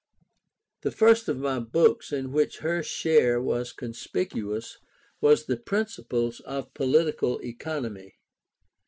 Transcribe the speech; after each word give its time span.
The 0.81 0.89
first 0.89 1.27
of 1.29 1.37
my 1.37 1.59
books 1.59 2.11
in 2.11 2.31
which 2.31 2.57
her 2.65 2.81
share 2.81 3.39
was 3.39 3.71
conspicious 3.71 4.79
was 5.21 5.45
the 5.45 5.57
Principles 5.57 6.39
of 6.39 6.73
Political 6.73 7.37
Economy. 7.43 8.15